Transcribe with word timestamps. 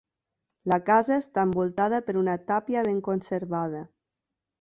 La 0.71 0.77
casa 0.85 1.17
està 1.23 1.43
envoltada 1.47 1.99
per 2.07 2.15
una 2.21 2.37
tàpia 2.53 2.83
ben 2.89 3.03
conservada. 3.09 3.83